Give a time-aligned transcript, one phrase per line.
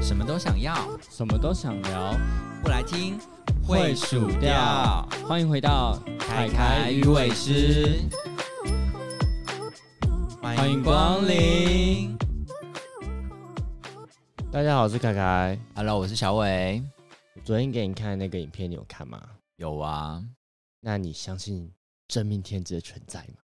[0.00, 0.74] 什么都想要，
[1.10, 2.14] 什么都想聊，
[2.62, 3.18] 不来听
[3.64, 5.08] 会数掉。
[5.26, 8.00] 欢迎回到凯凯鱼尾师，
[10.42, 12.16] 欢迎光临。
[14.50, 15.58] 大家好，我是凯凯。
[15.74, 16.82] Hello，我是小伟。
[17.44, 19.20] 昨天给你看那个影片，你有看吗？
[19.62, 20.26] 有啊，
[20.80, 21.72] 那你相信
[22.08, 23.36] 真命天子的存在吗？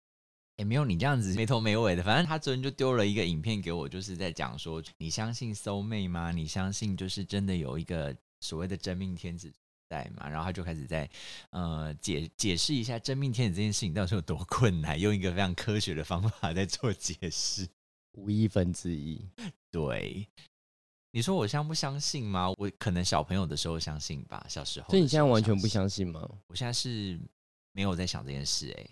[0.56, 2.02] 也、没有你这样子没头没尾的。
[2.02, 6.32] 反正他昨天就丢了一个影片给我，就是在讲说，你相信 soul mate 吗？
[6.32, 9.52] 你相信就是真的有一个所谓的真命天子
[9.90, 10.26] 在吗？
[10.26, 11.06] 然后他就开始在
[11.50, 17.68] 呃解解释一下真命天子这件事情到底有多困难，用一个非常科学的方法在做解释。
[18.12, 19.20] 无一分之一。
[19.70, 20.26] 对，
[21.12, 22.50] 你说我相不相信吗？
[22.58, 24.90] 我可能小朋友的时候相信吧，小时候。
[24.90, 26.20] 所以你现在完全不相信吗？
[26.48, 27.18] 我现在是
[27.72, 28.90] 没有在想这件事、欸，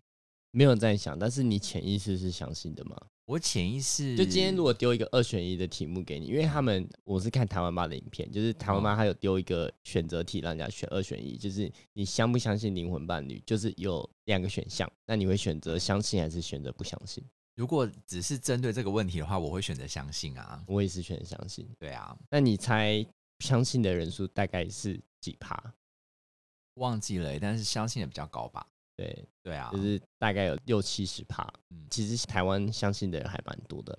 [0.51, 2.97] 没有在想，但是你潜意识是相信的吗？
[3.27, 17.25] 我潜意识就今天如果丢一个二选一的题目给你，因为他们我是看台湾妈的影片，就是台湾妈她有丢一个选择题让人家选二选一，就是你相不相信灵魂伴侣，就是有两个选项，那你会选择相信还是选择不相信？
[17.55, 20.63] 如果只是针对这个问题的话，我会选择相信啊。
[20.67, 21.69] 我也是选择相信。
[21.79, 23.05] 对啊，那你猜
[23.39, 25.75] 相信的人数大概是几趴？
[26.75, 28.67] 忘记了欸、但是相信的比较高吧。
[28.97, 31.43] 对，对啊，就是大概有六七十趴。
[31.71, 33.97] 嗯其实台湾相信的人还蛮多的。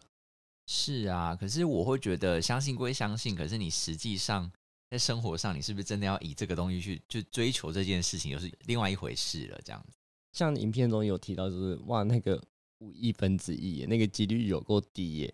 [0.67, 1.33] 是啊。
[1.33, 4.51] 可是我会觉得相信归相信，可是你实际上
[4.89, 9.59] 在生活上，你是不是真的要以这个东西去去追求这件事情，又是另外一回事了。
[9.63, 9.97] 这样子，
[10.33, 12.41] 像影片中有提到，就是哇，那个
[12.79, 15.33] 五亿分之一耶，那个几率有够低耶。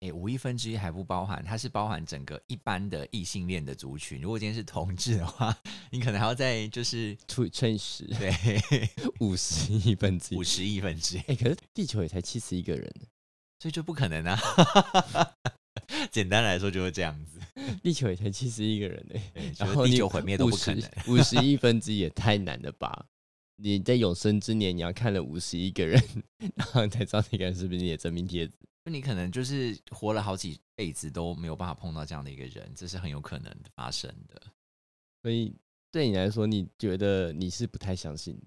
[0.00, 4.20] 诶，五亿分之一还不包含，它是包含整个一般的异性恋的族群。
[4.20, 5.56] 如果今天是同志的话，
[5.90, 8.36] 你可能还要再就是除乘以十，对
[9.20, 10.44] 五十亿分之一五。
[10.44, 11.20] 十亿分之一。
[11.20, 12.92] 哎、可是地球也才七十一个人，
[13.60, 14.38] 所以就不可能啊。
[16.12, 17.40] 简单来说就是这样子，
[17.82, 19.18] 地球也才七十一个人呢。
[19.34, 20.90] 就是然后你地球毁灭都不可能。
[21.08, 23.06] 五十亿分之一也太难了吧？
[23.56, 26.02] 你在有生之年，你要看了五十一个人，
[26.56, 28.56] 然后才知道那个人是不是你的真命天子。
[28.84, 34.42] 那你可能就是活了好几辈子都没有办法碰到这样的一个人，这是很有可能发生的。
[35.22, 35.54] 所以
[35.90, 38.42] 对你来说，你觉得你是不太相信的？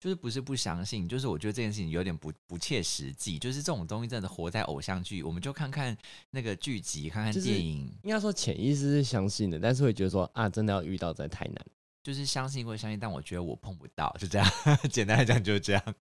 [0.00, 3.38] 就是不是不相信，就是我觉得这件事情有点不不切实际。
[3.38, 5.96] 就是这种东西真的活在偶像剧，我们就看看
[6.30, 11.66] 那个剧集，看看就是电影，应该说潜意识是相信的，但是会觉得说啊，真的要遇到真的太难。
[12.02, 14.48] 就是相信归相信，但我觉得我碰不到，就这样。
[14.90, 15.94] 简单来讲就是这样。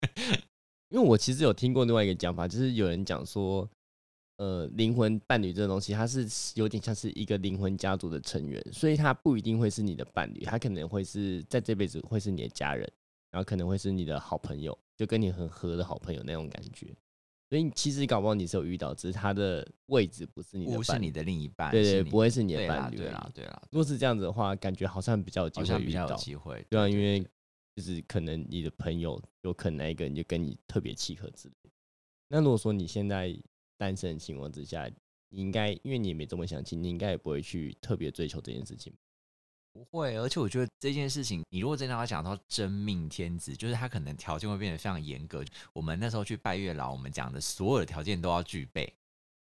[0.90, 3.70] 因为我其实有听过另外一个讲法，就是有人讲说，
[4.38, 6.26] 呃，灵魂伴侣这个东西，它是
[6.56, 12.90] 有点像是一个灵魂家族的成员，所以它不一定会是你的伴侣，他可能会是在这辈子会是你的家人，
[13.32, 16.96] 然后可能会是你的好朋友，就跟你很合的好朋友那种感觉。
[17.50, 22.98] 所以其实搞不好你是有遇到，只是他的位置不是你的是你的另一半，对对，不会是你的伴侣。
[22.98, 26.14] 对啦，对啦，如果是这样子的话，感觉好像比较有机会遇到。
[26.16, 26.66] 机会。
[26.70, 27.26] 对啊，因为
[27.76, 31.72] 就是可能你的朋友有可能那一个人就跟你特别契合之类。
[32.28, 33.34] 那如果说你现在
[33.78, 34.90] 单身的情况之下，
[35.30, 38.94] 你应该因为你也没这么相亲，你应该也不会去特别追求这件事情。
[39.78, 45.46] 不会，而且我觉得这件事情，你如果真的要讲到真命天子，就是他可能条件会变得非常严格。
[45.72, 48.92] 我们那时候去拜月老，我们讲的所有的条件都要具备。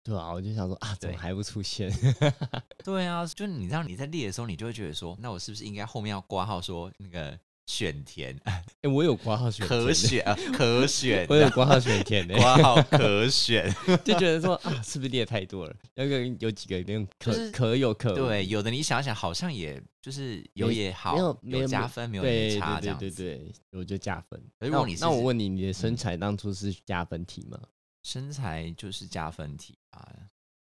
[0.01, 1.91] 对啊，我就想说啊，怎么还不出现？
[2.83, 13.73] 对啊，就是你知道你在列的时候，你就会觉得说，那我是不是应该后面要挂号说那个选填哎、我有挂号选填可，选啊可选， 我有挂号选填的，挂号可选。
[14.03, 15.75] 就觉得说啊，是不是列太多了？
[15.95, 23.23] 那个有几个那种可、就是可有可无对，有的你想想，好像也就是有也好，没有没有加分，没有也差这对对样子。
[23.23, 24.39] 对对，我就加分。
[24.59, 27.57] 如那我果你那我问你，你的身嗯材当初是加分题吗？
[28.03, 30.05] 身材就是加分题啊，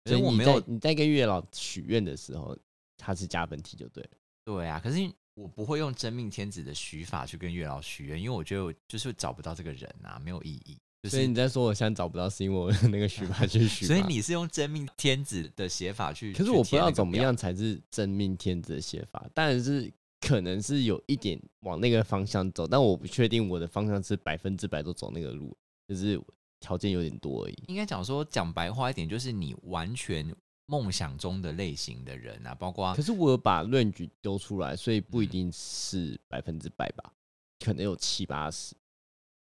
[0.05, 2.57] 所以我没有在你在跟月老许愿的时候，
[2.97, 4.09] 他是加分题就对了。
[4.43, 4.97] 对啊，可是
[5.39, 10.77] 我不会用真命天子的许法去跟月老许愿，因为我觉得我就是找不到这个人啊，没有意义。
[11.01, 13.93] 就是所以你在说我现在找不到，是因为我 那个许法去许 法。
[13.93, 25.55] 所以你是用真命天子的写法去，可是我不知道怎么样才是真命天子的写法，但是可能是有一点往那个方向走，但我不确定我的方向是百分之百都走那个路，
[25.87, 26.21] 就是
[26.59, 27.63] 条件有点多而已。
[27.67, 30.35] 应该讲说讲白话一点，就是你完全
[30.69, 37.11] 梦想中的类型的人啊，包括可是我有把论据丢出来，所以不一嗯定是百分之百吧，
[37.59, 38.75] 可能有七八十。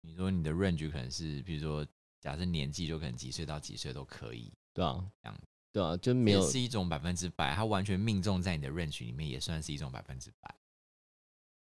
[0.01, 1.87] 你说你的 range 可能是，比如说
[2.19, 5.39] 假设年纪就可能几岁到几岁都可以，对啊这样，
[5.71, 10.55] 对啊，就没有是一种百分之百，它完全命中在你的 range 里面，也算是一种百分之百。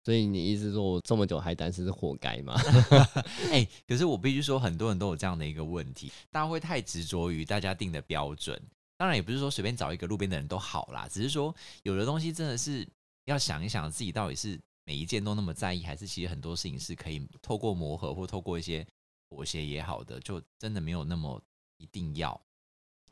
[0.05, 2.55] 所以你意思说我这么久还单身是活该吗？
[3.51, 8.61] 哎、可是我必须说，很多人都有这样的一个问题，大家会太执着于大家定的标准。
[9.01, 12.87] 当然，也不是说随便找一个路边的人都好啦，只是说有的东西真的是
[13.25, 18.87] 要想一想自己到底是每一件都那么在意，还是其实很多事情是可以透过磨合或透过一些
[19.31, 21.43] 妥协也好的，就真的没有那么
[21.79, 22.39] 一定要。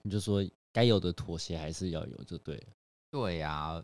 [0.02, 2.66] 你就说该有的妥协还是要有，就对了。
[3.10, 3.82] 对呀、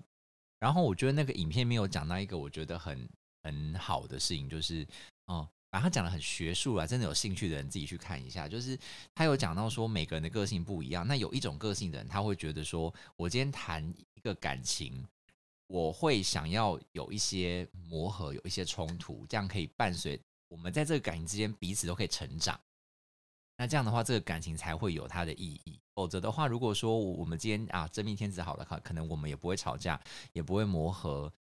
[0.58, 3.08] 然后我觉得那个影片没有讲到一个我觉得很
[3.42, 4.86] 很好的事情，就是
[5.24, 8.46] 哦，把他讲的很学术啊，真的有兴趣的人自己去看一下。
[8.46, 8.78] 就是
[9.12, 13.84] 他有讲到说每个人的个性不一样，那有一种个性的人，他会觉得说我今天谈
[14.14, 15.04] 一个感情，
[15.66, 20.16] 我会想要有一些磨合，有一些冲突，这样可以伴随
[20.46, 22.60] 我们在这个感情之间彼此都可以成长。
[23.56, 25.80] 那这样的话，这个感情才会有它的意义。
[25.96, 30.00] 否则的话，如果说我们今天啊真命天子好了，可可能我们也不会吵架，
[30.32, 31.32] 也不会磨合，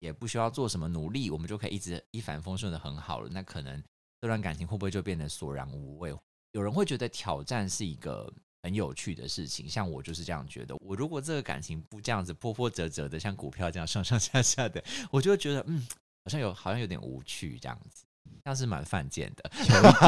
[0.00, 3.28] 也也不需要做什么努力，我们就可以一直一帆风顺的很好了。
[3.30, 3.82] 那可能
[4.20, 6.14] 这段感情会不会就变得索然无味？
[6.52, 8.32] 有人会觉得挑战是一个
[8.62, 10.76] 很有趣的事情，像我就是这样觉得。
[10.80, 15.86] 我如果这个感情不这样子波波折折的，像股票这样上上下下的，我就会觉得嗯，
[16.24, 18.04] 好像有好像有点无趣这样子，
[18.44, 19.50] 像是蛮犯贱的，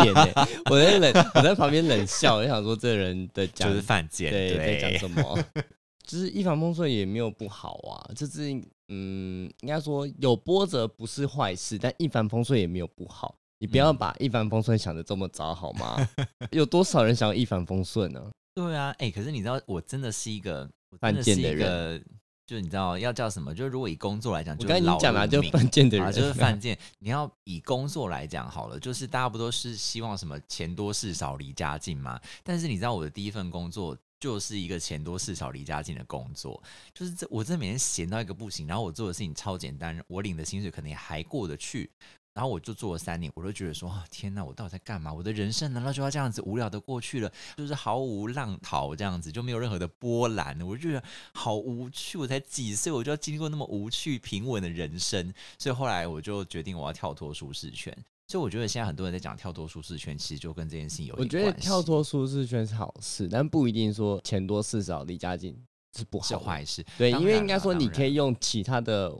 [0.06, 5.38] 有一点呢、我在冷，我在旁边冷笑，我想说这人的讲就是犯贱，对在讲，什么？
[6.06, 8.50] 就是一帆风顺也没有不好啊，就是
[8.88, 13.34] 嗯，应该说有波折不是坏事，但一帆风顺也没有不好。
[13.60, 15.96] 你不要嗯把一帆风顺想的这么糟好吗？
[16.52, 18.30] 有多少人想要一帆风顺呢？
[18.54, 20.68] 对啊，哎、可是你知道，我真的是一个
[21.00, 22.04] 犯贱的人，
[22.46, 23.54] 就是你知道要叫什么？
[23.54, 26.78] 就是如果以工作来讲，我就是劳刚才已经讲了，就犯贱的人，就是 犯贱。
[27.00, 32.18] 你要以工作来讲好了，就是大家不都是希望什么钱多事少离家近吗？
[32.42, 36.62] 但是你知道我的第一份工作就是一个钱多事少离家近的工作，
[36.92, 41.90] 就是这我真的每天闲到一个不行，然后我做的事情超简单，我领的薪水可能也还过得去。
[42.34, 45.12] 然后我就做了三年，我都觉得说，天哪，我到底在干嘛？
[45.12, 47.32] 我的人生难道就要这样子无聊的过去了？
[47.56, 51.02] 就是毫无浪淘这样子，就没有任何的波澜，我就觉得
[51.34, 52.16] 好无趣。
[52.16, 57.92] 我才几岁，我就要经历过那么无趣平稳的人生，所以后来我就决定我要跳脱舒适圈。
[58.28, 65.56] 所以我觉得现在很多人在讲跳脱舒适圈，其实就跟这件事情有我觉得跳脱舒适圈是好事，但不一定说钱多事少离家近
[65.96, 66.84] 是不好坏事。
[66.98, 69.16] 对，因为应该说你可以用其他的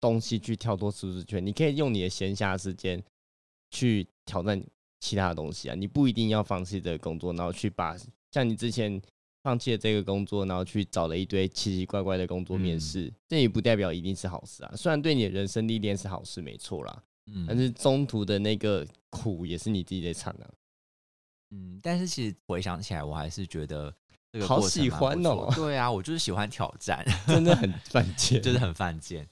[0.00, 3.02] 东西去跳脱舒适圈，你可以用你的闲暇时间
[3.70, 4.58] 去挑战
[5.00, 5.74] 其他的东西啊。
[5.74, 7.94] 你不一定要放弃这个工作，然后去把
[8.32, 8.98] 像你之前
[9.42, 14.72] 放弃了这个工作，然后去找了一堆奇奇怪怪的工作面嗯试，这也不代表一定是好事啊。
[14.74, 20.46] 虽然对你的人生历练是好事，没错啦，嗯但是中途的那个苦也是你自己在尝啊。
[21.50, 23.94] 嗯，但是其实回想起来，我还是觉得
[24.32, 29.26] 这个好喜欢哦对啊，我就是喜欢挑战，真的很 犯贱，就是很犯贱。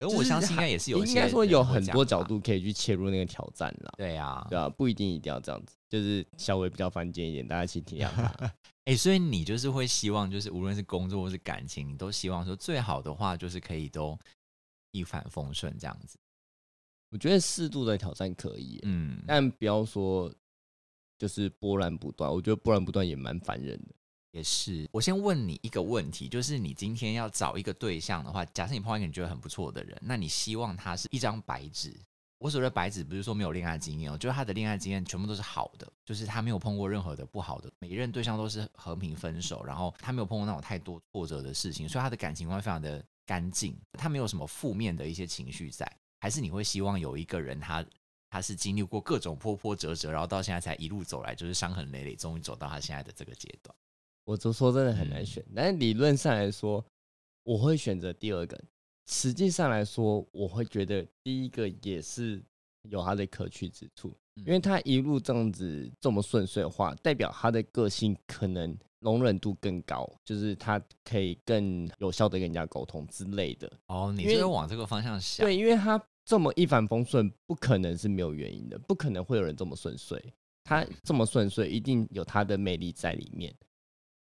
[0.00, 2.22] 而我相信应该也是有一些应该说有很多角。
[2.22, 3.92] 度可以去切入那个挑战啦。
[3.96, 8.32] 对啊，对啊，不一定一定要这样子，就是稍微比较犯贱一点，大家请体谅他。
[8.86, 14.18] 哎、所以你就是会希望，就是无论是工作或是感情，你都希望说最好的话就是可以都
[14.92, 16.16] 一帆风顺这样子。
[17.10, 20.32] 我觉得适度的挑战可以，嗯，但不要说
[21.18, 22.30] 就是波澜不断。
[22.30, 23.94] 我觉得波澜不断也蛮烦人的。
[24.32, 24.86] 也是。
[24.92, 31.94] 我先问你一个问题，就是你今天要找一个对象的话，假设你碰到一个你觉得很不错的人，那你希望他是一张白纸。
[32.38, 45.90] 我所谓的白纸，不是说没有恋爱经验哦，就是他的恋爱经验全部都是好的，就是他没有碰过任何的不好的，每一任对象都是和平分手，然后他没有碰过那种太多挫折的事情，所以他的感情观非常的干净，他没有什么负面的一些情绪在。
[46.20, 47.84] 还是你会希望有一个人他
[48.30, 53.74] 他是经历过各种波波折折，然后到现在才一路走来，就是伤痕累累，终于走到他现在的这个阶段。
[54.24, 56.84] 我就说真的很难嗯选，但是理论上来说，
[57.42, 58.62] 我会选择第二个。
[59.06, 62.42] 实际上来说，我会觉得第一个也是
[62.82, 73.70] 有它的可取之处，嗯因为他一路这样子这么顺遂的话，代表他的个性可能容忍度更高，就是他可以更有效的跟人家沟通之类的。
[73.86, 80.22] 哦，你是往这个方向想，对，因为他这么一帆风顺，不可能是没有原因的，不可能会有人这么顺遂。
[80.64, 83.54] 他这么顺遂，一定有他的魅力在里面。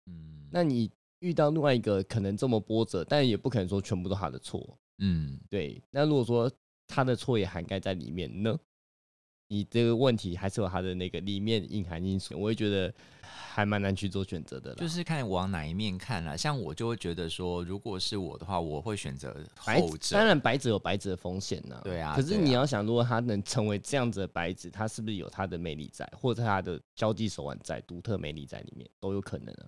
[0.06, 0.88] 嗯，那你
[1.18, 4.78] 遇到另外一个可能这么波折，但也不可能说全部都他的错。
[4.98, 6.48] 嗯，对，那如果说
[6.86, 8.56] 他的错也涵盖在里面呢？
[9.52, 14.76] 你这个问题还是有它的那个里面隐含因素，我也觉得还蛮难去做选择的啦。
[14.78, 16.36] 就是看往哪一面看啦。
[16.36, 20.16] 像我就会觉得说，如果是我的话，我会选择白后者。
[20.16, 29.66] 当然白纸有白纸的风险呢、对啊可是对啊你要想，如果他能成为这样子的白纸，他是不是有他的魅力在，或者他的交际手腕在，独特魅力在里面，都有可能啊。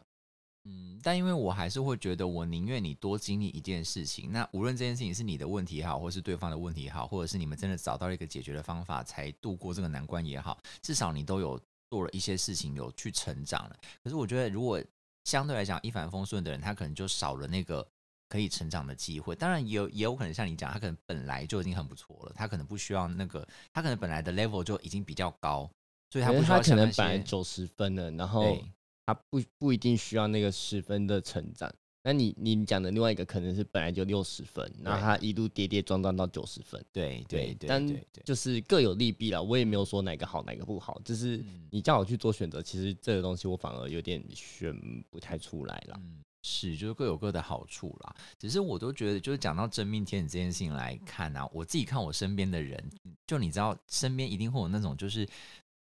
[0.65, 4.31] 嗯，但因为我还是会觉得，我宁愿你多经历一件事情。
[4.31, 13.77] 那无论这件事情是你的问题也好，或是对方的问题也好，或者是你们真的找到了一个解决的方法，才度过这个难关也好，至少你都有做了一些事情，有去成长了。
[14.05, 14.81] 可是我觉得，如果
[15.25, 17.85] 相对来讲一帆风顺的人，他可能就少了那个
[18.29, 19.35] 可以成长的机会。
[19.35, 25.69] 当然，也有也有可能像你讲，他可能本来就已经很不错了，他可能不需要那个，他可能本来的 level 就已经比较高，
[26.11, 28.65] 所以他不需要他可能像那些本来九十分了，然后对
[29.07, 31.73] 他不不一定需要那个十分的成长。
[32.05, 36.85] 那你你讲的另外一个可能是本来就六十分，然后他一路跌跌撞撞到九十分。
[36.93, 39.41] 对对对但就是各有利弊啦。
[39.41, 44.75] 我也没有说哪个好哪个不好，就是嗯你叫我去做选择，其实这个东西我反而有点选
[45.11, 45.97] 不太出来了。
[46.01, 48.13] 嗯，是，就是各有各的好处啦。
[48.37, 52.83] 只是我都觉得，就是讲到真命天子这件事情来看啊，我自己看我身边的人，
[53.29, 55.25] 就你知道，身边一定会有那种，就是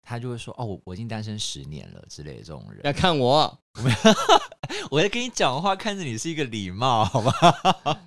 [0.03, 2.81] 他就会说，哦，我我已经单身十年了之类的这种人。
[2.85, 3.59] 要看我，
[4.91, 7.33] 我在跟你讲话，看着你是一个礼貌，好吗？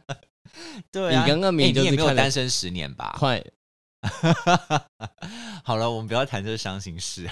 [0.92, 3.16] 对啊，你刚刚明也没有单身十年吧？
[3.18, 3.44] 快
[5.64, 7.28] 好了，我们不要谈这个伤心事。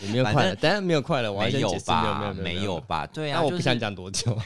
[0.00, 2.32] 也没有快了，当然没有快了，我要没有先没有吧？
[2.34, 2.80] 没有。
[2.80, 3.06] 吧？
[3.06, 4.36] 对啊，我不就是想讲多久，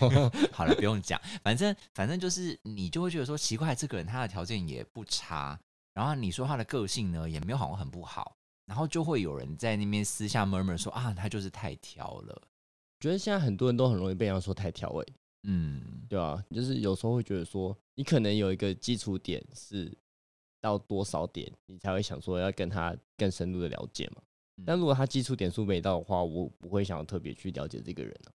[0.52, 5.58] 好了，不用讲，反正反正就是你就会觉得说奇怪，这个人他的条件也不差，
[5.92, 8.36] 然后你说他的个性呢也没有好像很不好，
[8.72, 12.42] 然后就会有人在那边私下 murmur 说啊，他就是太挑了，
[13.00, 15.06] 觉得现在很多人都很容易被人家说太挑味，
[15.42, 19.94] 嗯，对啊，就是有时候会觉得说，你可能有一个基础点是
[20.58, 24.22] 到多少点，你才会想说要跟他更深入的了解嘛。
[24.56, 28.32] 嗯但如果他基础点数没到的话，我不会想要特别去了解这个人啊。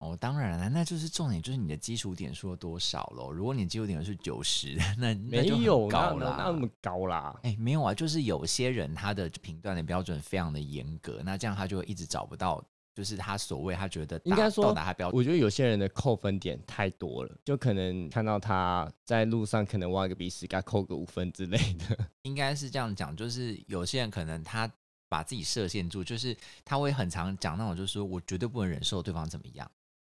[0.00, 3.30] 哦，当然了，那就是重点就是你的基础点数有多少咯。
[3.30, 6.36] 如果你基础点是九十， 那那没就有高啦。
[6.38, 7.38] 那么高啦。
[7.42, 12.64] 哎、没有啊，就是有些人他的评断的标准非常的严格，那这样他就会一直找不到，
[12.94, 15.18] 就是他所谓他觉得应该说到达他标准。
[15.18, 22.08] 我觉得有些人的扣分点太多了，就可能看到他在路上可能挖个鼻屎，给他扣个五分之类的。
[22.22, 24.70] 应该是这样讲，就是有些人可能他
[25.10, 29.70] 把自己设限住，就是他会很常讲那种，就是说我绝对不能忍受对方怎么样，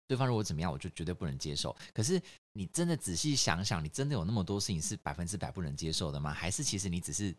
[0.07, 1.75] 对方如果怎么样，我就绝对不能接受。
[1.93, 2.21] 可是
[2.53, 6.33] 你真的仔细想想，你真的有那么多事情是百分之百不能接受的吗？
[6.33, 7.35] 还是其实你只是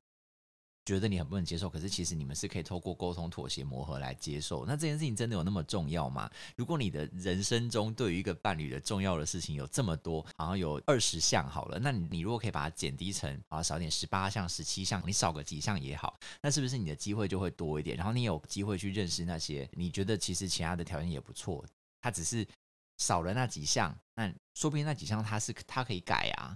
[0.84, 4.65] 觉得你很不能接受，可是其实你们是可以透过沟通、妥协、磨合来接受？
[4.67, 6.29] 那这件事情真的有那么重要吗？
[6.55, 17.98] 如果你的人生中对于一个伴侣的重要的事情有这么多，好像有二十项好了，那你你如果可以把它减低成啊少点十八项、十七项，你少个几项也好，那是不是你的机会就会多一点？
[17.98, 21.65] 然后你有机会去认识那些你觉得其实其他的条件也不错，
[22.05, 22.45] 他只是
[22.97, 26.55] 少了那几项，那说不定那几项他是他可以改啊。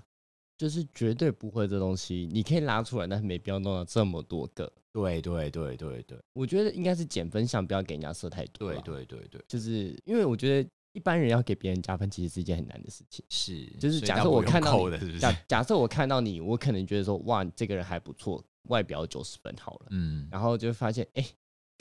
[0.55, 4.71] 就是绝对不会这东西，你可以拉出来，但是没必要弄到这么多个。
[4.91, 8.71] 对对对对对我觉得应该是减分项，不要给人家设太多。
[8.71, 13.25] 对，对对对，就是因为我觉得一般人要给别人加分，其实是一件很难的事情。
[13.29, 15.19] 是，就是假设我看到你扣的，是是？
[15.19, 21.25] 假假设我看到你，我可能觉得说，哇，这个人还不错，外表九十分好了，嗯，然后就会发现，哎、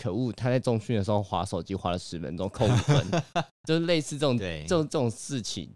[0.01, 3.05] 可恶，他在中训的时候划手机划了十分钟，扣五分，
[3.69, 4.63] 就是类似这种对。
[4.63, 5.69] 这种这种事情，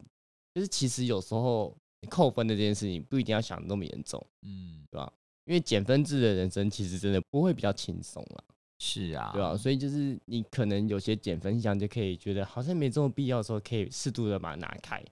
[0.55, 1.77] 就是其实有时候
[2.09, 5.13] 扣分的这件事情不一定要想得那么严重，嗯，对吧？
[5.45, 8.45] 因为减分制的人生其实真的不会比较轻松了，
[8.79, 15.03] 是啊，对吧、所以就是你可能有些减分项就可以觉得好像没这么必要的时候，可以适度的把它拿开。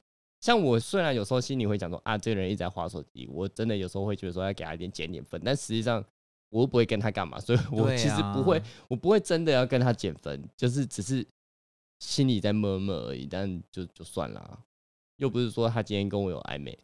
[0.40, 6.02] 像我虽然有时候心里会讲说啊，这个人一直在划手机，我真的有时候会觉得说要给他一点减点分，但实际上
[6.50, 11.26] 我又不会跟他干嘛，所以我其实不会，啊我不会真的要跟他减分，就是只是
[11.98, 14.62] 心里在默默而已，但就就算了啊，
[15.16, 16.78] 又不是说他今天跟我有暧昧，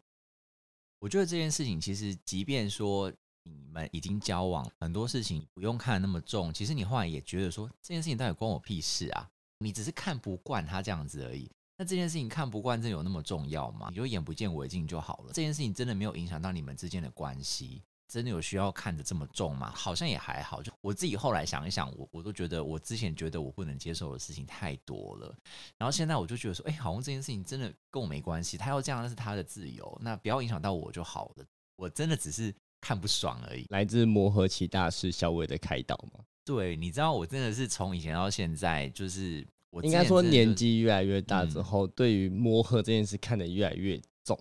[0.99, 3.11] 我觉得这件事情其实，即便说
[3.43, 6.53] 你们已经交往，很多事情不用看得那么重。
[6.53, 9.29] 其实你后来也觉得说，这件事情到底关我屁事啊？
[9.59, 11.49] 你只是看不惯他这样子而已。
[11.77, 13.87] 那这件事情看不惯，真的有那么重要吗？
[13.89, 15.27] 你就眼不见为净就好了。
[15.33, 19.71] 这件事情真的没有影响到你们之间的关系，真的有需要看得这么重吗？
[19.75, 20.63] 好像也还好。
[20.63, 25.35] 就我自己后来想一想，我我都觉得我之前觉得我不能接受的事情太多了。
[25.77, 31.45] 然后现在我就觉得说，哎、好像这件事情真的跟我没关系，他要这样那是他的自由，那不要影响到我就好了。
[31.75, 33.65] 我真的只是看不爽而已。
[33.69, 36.23] 来自磨合期大师小伟的开导嘛。
[36.45, 44.39] 对，你知道我真的是从以前到现在，就是我应该说年纪越来越大之嗯后，对于磨合这件事看得越来越重。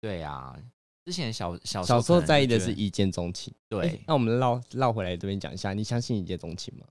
[0.00, 0.56] 对啊，
[1.04, 3.52] 之前小小小时候在意的是一见钟情。
[3.68, 6.86] 对、诶那我们绕绕回来这边讲一下，你相信一见钟情吗？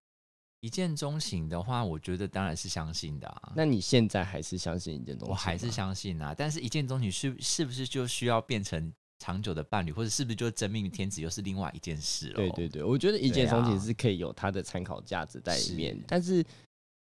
[0.61, 3.53] 一见钟情的话，我觉得当然是相信的啊。
[3.55, 5.31] 那你现在还是相信一见钟情吗？
[5.31, 12.35] 我还是相信啊，但是一见钟情是是不是就需要变成长久的伴侣，或者是不是就真命天子，又是另外一件事了？
[12.35, 16.43] 对对对，我觉得一见钟情是可以有它的参考价值在里面，是但是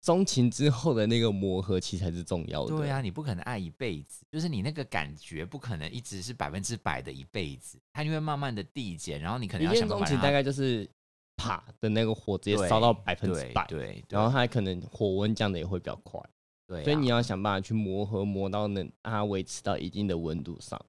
[0.07, 2.77] 钟情之后的那个磨合期才是重要的。
[2.77, 10.89] 对啊，你不可能爱一辈子，就是你那个感觉不可能一直是百分之百的一辈子，它就会慢慢的递减，然后你可能一要见钟情大想办法让它概就是
[11.37, 16.21] 啪的那个火直接烧到百分之对百，对，然后它可能火温降的也会比较快，
[16.69, 20.81] 对啊，所以你要想办法去磨合，磨到能让它维持到一定的温度上。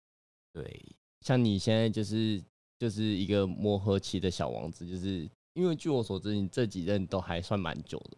[0.54, 0.80] 对
[1.22, 2.40] 像你现在就是
[2.78, 8.18] 就是一个磨合期的小王子，就是因为据我所知，你这几任都还算蛮久的。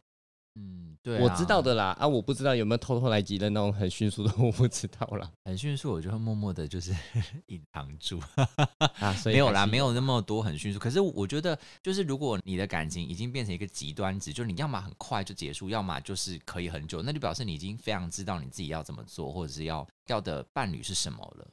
[0.60, 5.32] 嗯对、我知道，的啦，啊，我不知道有没有偷偷来急的那种很迅速的，我不知道啦。
[5.46, 6.94] 很迅速，我就会默默的就是
[7.48, 8.20] 隐藏住。
[9.00, 10.78] 啊，所以没有啦，没有那么多很迅速。
[10.78, 21.48] 可是我觉得，就是如果你的感情已经变成一个极端值，就是你要么很快就结束，要么就是可以很久，那就表示你已经非常知道你自己要怎么做，或者是要要的伴侣是什么了。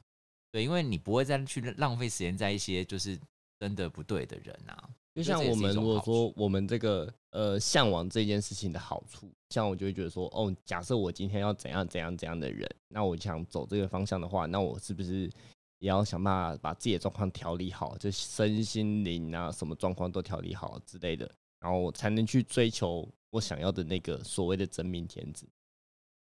[0.51, 3.17] 对，因为你不会再去浪费时间在一些就是
[3.57, 4.89] 真的不对的人啊。
[5.17, 15.23] 就像我们如果说我们这个呃向往这件事情的好处，像我就会觉得说，哦，假设我今天要怎样怎样怎样的人，那我想走这个方向的话，那我是不是
[15.79, 21.27] 也要想办法把自己的状况调理好，就身心灵啊什么状况都调理好之类的，
[21.59, 25.49] 然后我才能去追求我想要的那个所谓的真命天子。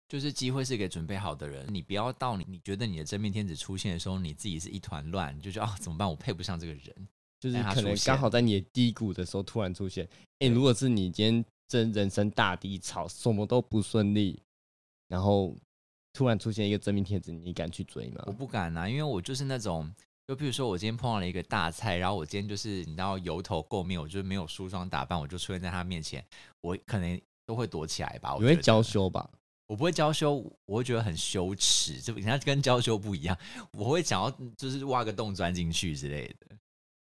[0.10, 6.10] 就是机会是给准备好的人，你不要到你你觉得你的真命天子出现的时候，你自己是一团乱，你就觉得啊怎么办？
[6.10, 7.08] 我配不上这个人。
[7.42, 10.08] 就是可能刚好在你的低谷的时候突然出现。
[10.40, 14.40] 哎、对如果是你今天真人生大低潮，什么都不顺利，
[15.08, 15.58] 然后
[16.14, 18.32] 突然出现一个真命天子，你敢去追吗我？
[18.32, 19.92] 不敢啊，因为我就是那种，
[20.28, 26.24] 就比如说我今天碰到了一个大菜，然后我今天就是你知道油头垢面，我就是没有梳妆打扮，我就出现在他面前，
[26.62, 28.36] 我可能都会躲起来吧。
[28.40, 29.28] 你会娇羞吧？
[29.68, 33.38] 我不会娇羞，我会觉得很羞耻，就人家跟娇羞不一样，
[33.72, 36.58] 我会想要就是挖个洞钻进去之类的。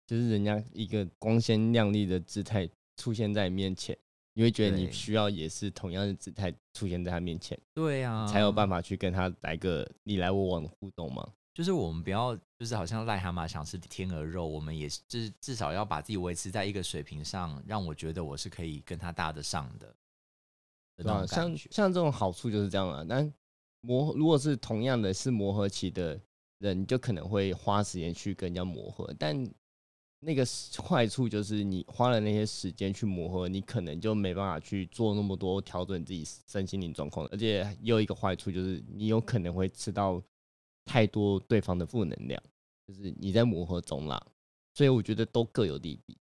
[0.07, 3.95] 就是人家一个光鲜亮丽的姿态出现在你面前，
[4.33, 11.27] 你会觉得你需要也是同样的姿态出现在他面前，对啊，才有办法去跟他来个你来我往的互动吗？
[11.53, 19.95] 就是我们不要，就是好像癞蛤蟆想吃天鹅肉，我们也是，就是至少要把自己维持在一个水平上，让我觉得我是可以跟他搭得上的。
[21.03, 23.03] 的像觉像这种好处就是这样啊。
[23.07, 23.33] 但
[23.81, 26.19] 磨如果是同样的是磨合期的
[26.59, 29.35] 人，你就可能会花时间去跟人家磨合，但
[30.19, 30.43] 那个
[30.83, 40.21] 坏处就是你花了那些时间去磨合，你可能就没办法去做那么多调整自己身心灵状况，而且也有一个坏处就是你有可能会吃到
[40.85, 42.41] 太多对方的负能量，
[42.87, 44.19] 就是你在磨合中啦。
[44.73, 46.17] 所以我觉得都各有利弊。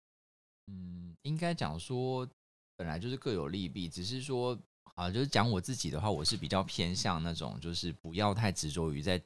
[0.66, 2.28] 嗯，应该讲说，
[2.76, 4.58] 本来就是各有利弊，只是说，
[4.94, 9.22] 啊，就是讲我自己的话，我是比较偏向那种，就是不要太执着于在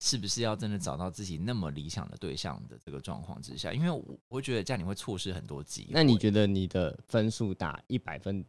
[0.00, 5.90] 是不是要真的找到自己那么理想的对象的这个状况之下，因为我我会觉得这样你会错失很多机会。
[5.92, 8.44] 那你觉得你的分数打一百分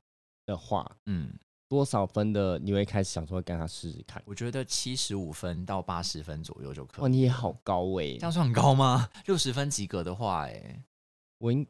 [0.46, 1.34] 的话，嗯，
[1.70, 4.22] 多少分的你会开始想说跟他试试看？
[4.26, 7.02] 我觉得七十五分到八十分左右就可以。
[7.02, 9.10] 哇，你也好高哎、这样算很高吗？
[9.26, 10.84] 六十分及格的话、哎，
[11.38, 11.66] 我应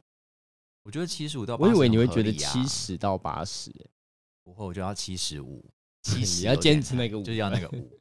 [0.83, 3.89] 我觉得七十五到80我以为你会觉得七，十到八十、欸，
[4.43, 5.63] 不会，我就要七十五，
[6.03, 7.99] 七十要坚持那个五就是要那个 五，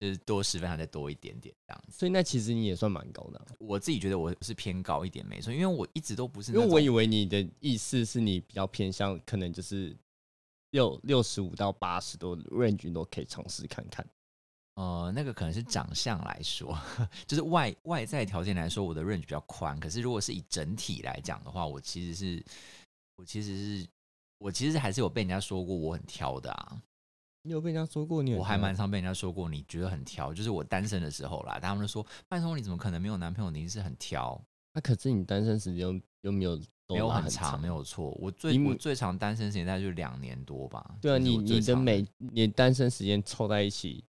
[0.00, 1.92] 就是多十分还再多一点点这样子。
[1.92, 9.94] 所以那其实你也算蛮高的啊、我自己觉得我是偏高一点，没错，因为我一直都不是因为那，我以为你的意思是你比较偏向，可能就是
[10.70, 14.04] 六六十五到八十多 range 都可以尝试看看。
[14.76, 16.78] 呃，那个可能是长相来说，
[17.26, 19.78] 就是外外在条件来说，我的 range 比较宽。
[19.78, 22.42] 可是如果是以整体来讲的话，我其实是，
[23.16, 23.88] 我其实是，
[24.38, 26.82] 我其实还是有被人家说过我很挑的啊。
[27.42, 33.50] 你有被人家说过你很我还挑蛮常被人家说过，你觉得很挑，就是我单身的时候啦，他们就说，拜托你怎么可能没有男朋友？
[33.50, 34.40] 你是很挑，
[34.74, 38.10] 那、可是你单身时间又又没有都没有拉很很长，没有错。
[38.20, 40.84] 我最你我最长单身时间大概就两年多吧。
[41.00, 44.04] 对啊，你你的每你单身时间凑在一起，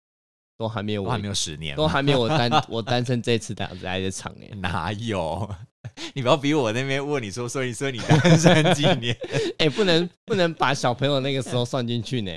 [0.58, 5.50] 都还没有我我还没有十年，都还没有我单我单身这次打来的长哎、 哪有？
[6.13, 9.17] 你不要逼我那边问你说，所以所以你单身几年？
[9.58, 12.32] 哎、不能不能把小朋友那个时候算进去呢，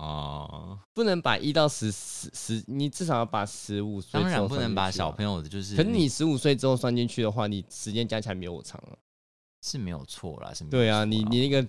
[0.00, 4.18] 哦，不能把一到十十十，你至少要把十五岁。
[4.18, 5.10] 当然不能把小。
[5.12, 8.96] 朋友的，就是可是你十五岁之后算进去的话，你时间加起来没有我长啊。
[9.62, 11.68] 是没有错啦，是没有对啊，你你那个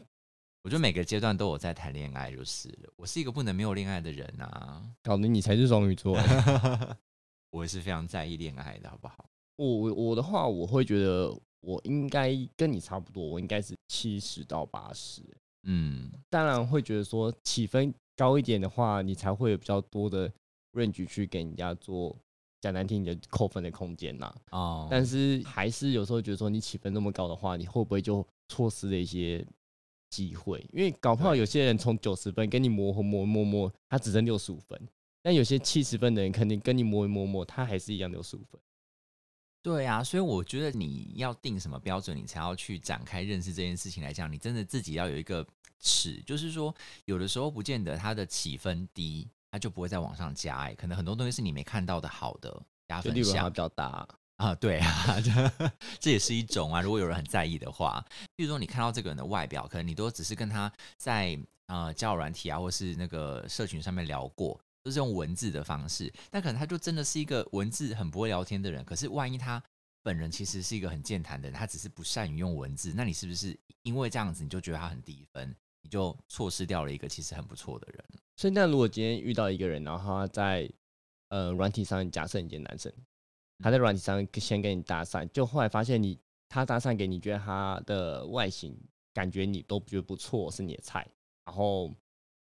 [0.63, 2.89] 我觉得每个阶段都有在谈恋爱就是了。
[2.96, 6.98] 我是一个不能没有恋爱的人啊，搞得你才是双鱼座欸。
[7.52, 9.26] 我也是非常在意恋爱的，好不好？
[9.58, 15.22] 我我我的话，我会觉得我应该跟你差不多，我应该是七十到八十。
[15.63, 20.32] 嗯，当然会觉得说起分高一点的话，你才会有比较多的
[20.74, 22.15] range 去给人家做
[22.62, 24.34] 讲难听你的扣分的空间呐。
[24.52, 29.45] 哦，但是还是有时候觉得说你起分那么高的话，你会不会就错失了一些
[30.10, 34.78] 机会，因为搞不好有些人从九十分跟你磨磨磨磨，他只剩六十五分；
[35.24, 38.60] 但有些七十分的人，肯定跟你磨一磨磨，他还是一样六十五分。
[39.63, 45.45] 对啊，所以我觉得你要定什么标准，你才要去展开认识这件事情来讲，你真的自己要有一个
[45.80, 46.74] 尺，就是说，
[47.06, 50.58] 有的时候不见得他的起分低，他就不会再往上加。
[50.62, 54.56] 哎，可能很多东西是你没看到的好的加分项比较大啊。
[54.56, 55.17] 对啊，
[56.02, 56.82] 这也是一种啊。
[56.82, 58.04] 如果有人很在意的话，
[58.36, 64.60] 比如说你看到这个人的外表，可能你都只是跟他在呃交友软体啊，或是那个社群上面聊过。
[64.84, 68.84] 都是用文字的方式，但可能他就真的是一个文字很不会聊天的人。
[68.84, 69.62] 可是万一他
[70.02, 78.04] 本人其实是一个很健谈的人，他只是不善于用文字，那你是不是因为这样子你就觉得他很低分，你就错失掉了一个其实很不错的人？
[78.38, 80.67] 所以，那如果今天遇到一个人，然后他在
[81.30, 82.91] 呃软体上，假设你是男生，
[83.60, 86.17] 他在软体上先跟你搭讪，就后来发现你
[86.50, 88.76] 他搭讪给你觉得他的外形
[89.13, 91.08] 感觉你都觉得不错，是你的菜，
[91.46, 91.94] 然后。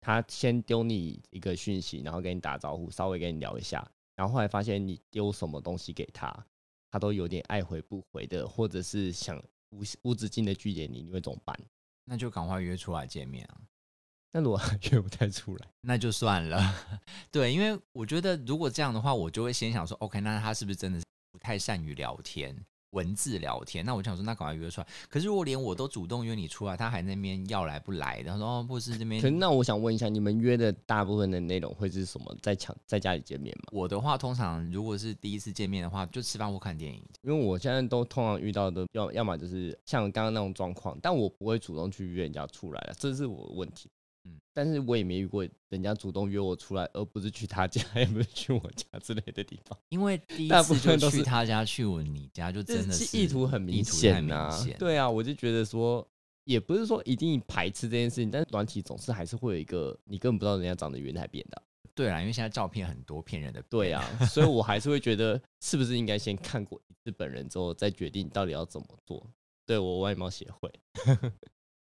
[0.04, 6.46] 他先丢你一个讯息，然后跟你打招呼，稍微跟你聊一下，然后后来发现你丢什么东西给他，
[6.92, 11.58] 他都有点爱回不回的，或者是想无无止境的拒绝你，你会怎么办？
[12.04, 13.62] 那就赶快约出来见面啊！
[14.36, 14.60] 那如果
[14.92, 16.60] 约不太出来，那就算了。
[17.32, 22.54] 对，因为我觉得如果这样的话，我就会先想说，OK，那他是不是真的不太善于聊天？
[22.94, 24.88] 文字聊天，那我想说，那赶快约出来。
[25.10, 28.22] 可是如果连我都主动约你出来，他还那边要来不来？
[28.22, 29.22] 然后说哦，不是这边。
[29.22, 32.36] 可那我想问一下，你们约的大部分的内容会是什么？
[32.42, 33.66] 在抢在家里见面吗？
[33.72, 37.04] 我的话，通常如果是第一次见面的话，就吃饭或看电影。
[37.22, 43.90] 因为我现在都通常遇到的要要么就是像刚刚那种状况，但我不会主动去约人家出来了，这是我的问题。
[44.26, 49.78] 嗯，但是我也没遇过人家主动约我出来，而不是去他家， 也不是去我家之类的地方。
[49.90, 54.50] 因为第一次就去他家，去我你家，就真的是意图很明显呐。
[54.80, 56.08] 对啊，我就觉得说，
[56.46, 61.62] 也不是说一定排斥这件事情，但是短期总是还是会有一个你根本不知道人家长得原来变的。
[61.96, 63.62] 对啊，因为现在照片很多骗人的。
[63.70, 69.30] 对啊，所以我还是会觉得，是不是应该先看过一次本人之后，再决定到底要怎么做？
[69.66, 70.72] 对我外貌协会。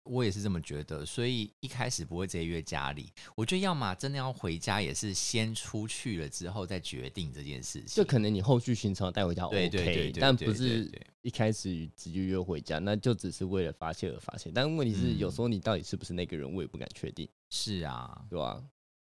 [0.04, 3.12] 我也是这么觉得，所以一开始不会直接约家里。
[3.36, 7.86] 我觉得要么真的要回家，也是先出去了之后再决定这件事情。
[7.86, 10.90] 就可能你后续行程带回家，OK，但不是
[11.22, 14.50] 一开始直接约回家，那就只是为了发泄而发泄。
[14.52, 17.28] 但问题是，有时候你到底是不是那个人，我也不敢确定。
[17.50, 18.62] 是啊，对吧？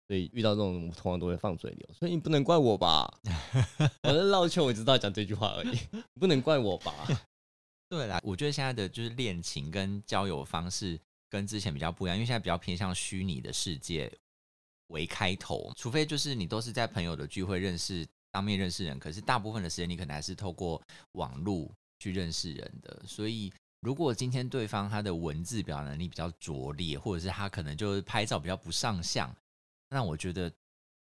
[0.07, 1.87] 所以遇到这种，通常都会放水流。
[1.93, 3.13] 所以你不能怪我吧？
[4.05, 5.79] 我是绕圈，我知道讲这句话而已，
[6.19, 6.95] 不能怪我吧？
[7.89, 14.13] 对啦，我觉得现在的就是恋情跟交友方式跟之前比较不一样，因为现在比较偏向虚拟的世界
[14.89, 23.03] 为开头，除非就是你都是在朋友的聚会认识，当面认识人，可是大部分的时间你可能还是透过网络去认识人的。
[23.07, 29.35] 所以如果今天对方他的文字表达能力比较拙劣，或者是他可能就是拍照比较不上相，
[29.89, 30.51] 那我觉得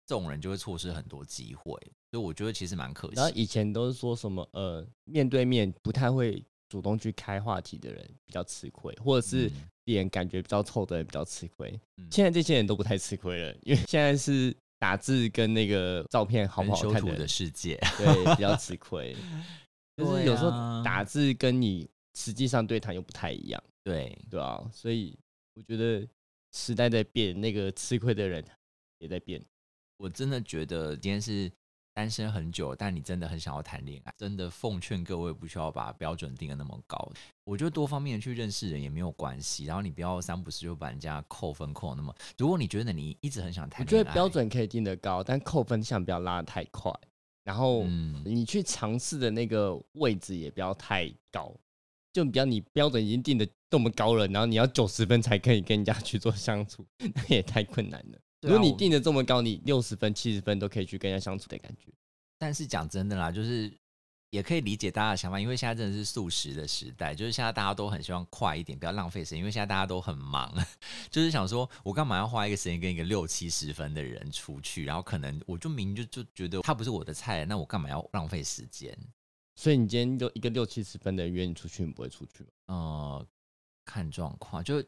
[0.07, 1.73] 这种人就会错失很多机会。
[2.11, 3.15] 所以我觉得其实蛮可惜。
[3.17, 6.45] 然后以前都是说什么呃面对面不太会。
[6.69, 9.51] 主动去开话题的人比较吃亏，或者是
[9.85, 11.79] 脸感觉比较臭的人比较吃亏。
[12.11, 19.15] 现在这些人都不太吃亏了，因为现在是打字跟那个照片好不好看的世界，对，比较吃亏。
[19.97, 20.51] 就是有时候
[20.83, 25.17] 打字跟你实际上对谈又不太一样，对对啊，所以
[25.55, 26.07] 我觉得
[26.53, 28.45] 时代在变，那个吃亏的人
[28.99, 29.41] 也在变。
[29.99, 31.51] 我真的觉得今天是。
[31.95, 37.11] 单身很久，但你真的很想要谈恋爱，真的奉劝各位不需要把标准定的那么高。
[37.45, 42.13] 我觉得多方面的去认识人也没有关系，然后你不要三不四就把人家扣分扣那么。
[42.37, 46.93] 如果你觉得你一直很想谈，我觉得标准可以定得高，但扣分项不要拉得太快。
[47.45, 47.85] 然后
[48.25, 51.55] 你去尝试的那个位置也不要太高，
[52.13, 58.19] 就比较你标准已经定的这么高了，然后你要九十分才可以跟人家去做相处， 那也太困难了。
[58.45, 61.93] 如果你定的这么高，你六十分、七十分都可以去跟人家相处的感觉。
[62.39, 63.73] 但是讲真的啦，就是
[64.31, 69.39] 也可以理解大家的想法，因为现在真的是速食的时代，就是现在大家都很希望快一点，不要浪费时间。
[69.39, 70.53] 因为现在大家都很忙，
[71.11, 74.85] 就是想说我干嘛要花一个时间跟一个六七十分的人出去？
[74.85, 78.97] 然后可能我就明就就觉得他不是我的菜，那我干嘛要浪费时间？
[79.57, 82.49] 所以你今天就一个六七十分的人约你出去，你不会出去吗？
[82.67, 83.27] 呃，
[83.85, 84.85] 看状况就。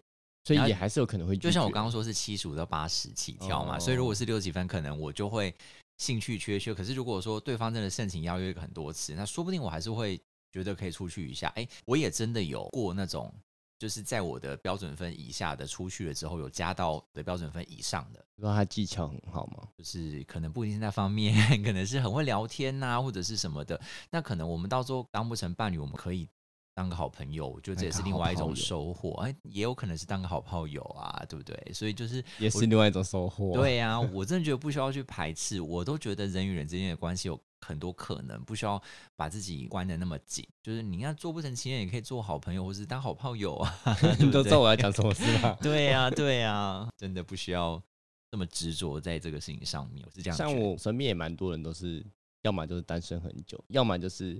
[0.46, 5.52] 所以也还是有可能会，就像我刚刚说是七十五到八十起跳嘛，所以如果是六十几分，可能我就会
[5.98, 6.72] 兴趣缺缺。
[6.72, 10.16] 可是如果说对方真的盛情邀约很多次，那说不定我还是会
[10.52, 11.48] 觉得可以出去一下。
[11.56, 13.34] 哎，我也真的有过那种，
[13.76, 18.24] 就是在我的标准分以下的出去了之后，有加到的标准分以上的。
[18.38, 19.66] 说他技巧很好吗？
[19.76, 23.80] 就是可能不一定是那方面， 可能是很会聊天呐，或者是什么的。
[24.10, 26.28] 那可能我们到时候当不成伴侣，我们可以
[26.76, 29.12] 当个好朋友，我觉得这也是另外一种收获。
[29.22, 31.58] 哎，也有可能是当个好炮友啊，对不对？
[31.72, 38.80] 所以就是也是另外一种收获。，对啊，我真的觉得不需要去排斥，我都觉得人与人之间的关系有很多可能，不需要
[39.16, 40.46] 把自己关的那么紧。
[40.62, 43.74] 就是你要做不成情人，也可以做好朋友，或是当好炮友啊。
[44.20, 45.56] 你都知道我要讲什么事吗？
[45.62, 47.82] 对呀、对呀、真的不需要
[48.30, 50.04] 这么执着在这个事情上面。
[50.04, 52.04] 我是这样，像我身边也蛮多人都是，
[52.42, 54.38] 要么就是单身很久，要么就是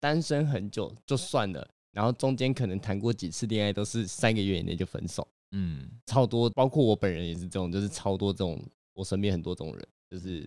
[0.00, 6.50] 单身很久就算了，然后中间可能谈过几次恋爱，都是三个月以内就分手，嗯，超多。
[6.50, 10.46] 包括我本人也是这种，就是超多这种，我身边很多这种人，就是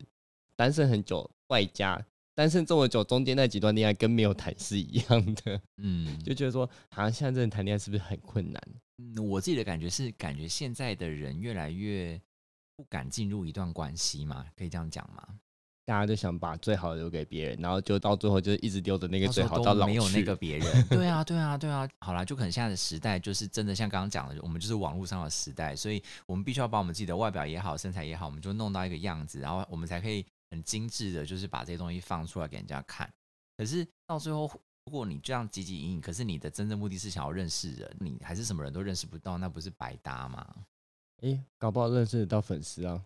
[0.55, 1.99] 单身很久，外加
[2.35, 8.61] 单身这么久，中间那几段恋爱跟没有谈是一样的，嗯， 就觉得说，好像现在这人谈恋爱是不是很困难？
[8.99, 12.21] 嗯我自己的感觉是，感觉现在的人越来越
[12.75, 15.27] 不敢进入一段关系嘛，可以这样讲吗？
[15.89, 19.93] 大家就想把最好的留给别人，然后就到最后就是一直丢着那个最好到老去。
[19.93, 20.87] 没有那个别人。
[20.87, 21.89] 对啊，对啊，对啊。
[22.01, 33.11] 好啦，就可能现在的时代就是真的像刚刚讲的，我们就是网络上的时代，所以我们必须要把我们自己的外表也好、身材也好，我们就弄到一个样子，然后我们才可以很精致的，就是把这些东西放出来给人家看。
[33.57, 34.47] 可是到最后，
[34.85, 40.45] 如果你这样汲汲营营，可是你的真正目的是想要认识人，你还是什么人都认识不到，那不是白搭吗？
[41.23, 43.03] 哎、搞不好认识得到粉丝啊。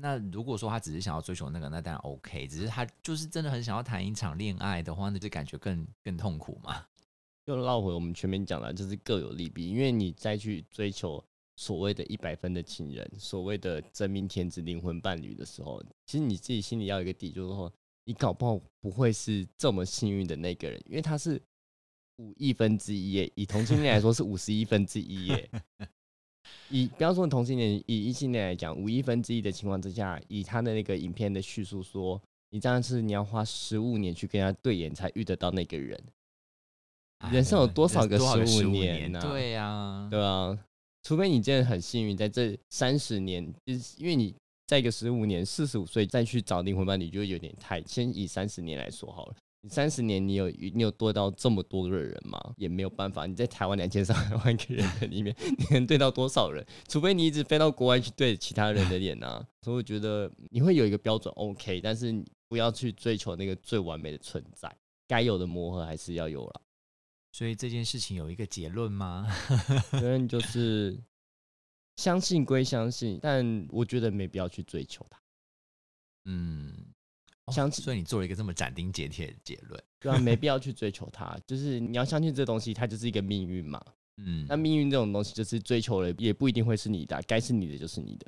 [0.00, 2.46] 那如果说他只是想要追求那个，那当然 OK。
[2.46, 6.86] 只是他就是真的很想要谈一场恋爱的话，那就感觉更更痛苦嘛。
[7.46, 9.68] 又绕回我们前面讲了，就是各有利弊。
[9.68, 11.22] 因为你再去追求
[11.56, 17.72] 所谓的一百分的情人，所谓的真命天子、灵魂伴侣的时候，其实你自己心里要有一个底，就是说，
[18.04, 21.40] 你搞不好不会是这么幸运的那个人，因为他是
[22.18, 25.50] 五亿分之一耶，以同性恋来说是五十亿分之一耶。
[26.70, 35.98] 以不要说同性恋，以异性恋来讲，五亿分之一的情况之下，以他的那个影片的叙述说，你这样是你要花十五年去跟他对眼才遇得到那个人。
[37.32, 40.56] 人生有多少个15 15年呢啊对呀、对啊，
[41.02, 44.34] 除非你真的很幸运，在这三十年，就是因为你
[44.68, 47.82] 在一个十五年、四十五岁再去找灵魂伴侣，就有点太。
[47.82, 52.38] 先以三十年来说好了，你三十年你有你有多到这么多的人吗？
[52.56, 53.26] 也没有办法。
[53.26, 56.64] 你在台湾两千三百万个人的里面，你能对到多少人？
[56.88, 59.44] 除非你一直飞到国外去对其他人的脸啊。
[59.62, 64.74] 所以我觉得你会有一个标准 OK，但是你不要去追求那个最完美的存在，
[65.06, 66.62] 该有的磨合还是要有了。
[67.32, 69.26] 所以这件事情有一个结论吗？
[69.92, 70.98] 结论就是
[71.96, 75.20] 相信归相信，但我觉得没必要去追求它。
[76.24, 76.97] 嗯，哦
[77.50, 79.82] 相信所以你做了一个这么斩钉截铁的结论。
[80.00, 81.36] 对啊，没必要去追求它。
[81.46, 83.82] 就是你要相信这东西，它就是一个命运嘛。
[84.20, 88.26] 嗯，那命运这种东西，就是追求了也不一定会是你的啊，该是你的就是你的，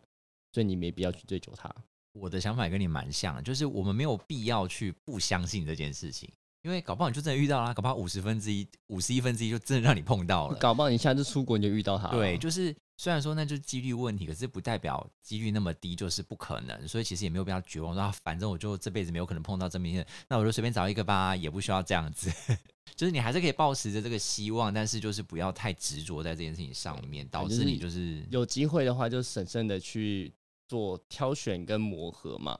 [0.52, 1.68] 所以你没必要去追求它。
[2.12, 6.28] 我的想法也跟你蛮像，就是我们没有必要去不相信这件事情，
[6.62, 10.58] 因为搞不好你就真的遇到了，搞不好五十分之一、五十一分之一就真的让你碰到了。
[10.58, 12.12] 搞不好你下次出国你就遇到他了。
[12.12, 22.30] 对，就是虽然说那就是几率问题，可是不代表几率那么低就是不可能，所以其实也没有必要绝望，说、啊、反正我就这辈子没有可能碰到真命天子，那我就随便找一个吧，也不需要这样子。
[22.94, 30.30] 就是你还是可以抱持着这个希望，但是就是不要太执着在这件事情上面，导致你就是有机会的话，就审慎的去
[30.68, 32.58] 做挑选跟磨合嘛。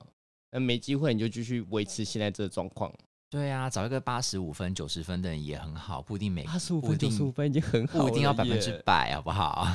[0.53, 2.91] 那没机会，你就继续维持现在这个状况。
[3.31, 9.69] 对啊，找一个八十五分、九十分的人也很好，不一定每八十五分、九十五分已经很好了不一定要百分之百，好不好？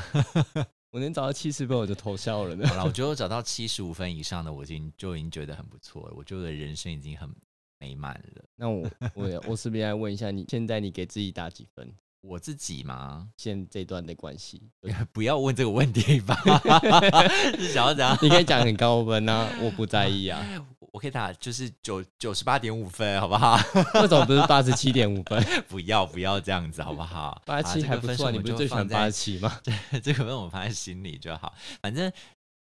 [0.92, 2.68] 我能找到七十分我就偷笑了呢。
[2.68, 6.14] 好了，我觉得我找到七十五分以上的，我已经就已经觉得很不错了。
[6.16, 7.30] 我觉得人生已经很
[7.80, 8.44] 美满了。
[8.58, 11.90] 那我我我是不是要问一下你，现在你给自己打几分？
[12.22, 14.62] 我自己嘛，现这段的关系，
[15.14, 16.36] 不要问这个问题吧，
[17.56, 18.18] 是想要怎样？
[18.22, 20.44] 你可以讲很高分啊，我不在意啊。
[20.96, 23.60] 我可以打就是九九十八点五分，好不好？
[24.02, 25.44] 为什么不是八十七点五分？
[25.68, 27.42] 不要不要这样子，好不好？
[27.46, 29.60] 八十七还不错啊，你不是最喜欢八十七吗？
[29.92, 32.10] 对这个分我放在心里就好，反正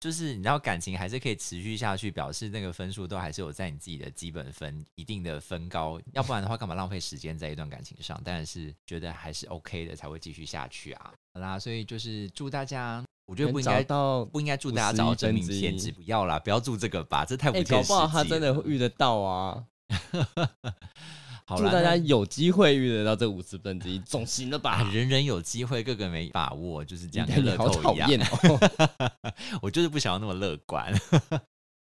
[0.01, 8.19] 就是你知道感情还是可以持续下去，表示那个分数都还是有在你自己的基本分一定的分高，要不然的话干嘛浪费时间在一段感情上？
[8.23, 11.13] 当然是觉得还是 OK 的才会继续下去啊。
[11.35, 17.81] 好啦，所以就是祝大家，我觉得不应该到不应该祝大家找到真命天子，不要啦，不要祝这个吧，这太不哎、切实际了。
[17.83, 19.63] 搞不好他真的会遇得到啊！
[21.51, 24.71] 好啦祝大家有机会遇得到这五十分之一，总行了吧？
[24.71, 28.07] 啊，人人有机会，个个没把握，就是这样，跟乐你好透一样。
[28.07, 29.21] 讨厌哦！
[29.61, 30.93] 我就是不想要那么乐观。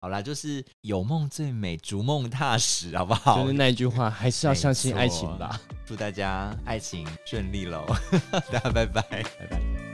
[0.01, 3.41] 好啦，就是有梦最美，逐梦踏实，好不好？
[3.43, 5.61] 就是那句话，还是要相信爱情吧。
[5.85, 7.85] 祝大家爱情顺利喽！
[8.51, 9.88] 大家拜拜，拜拜。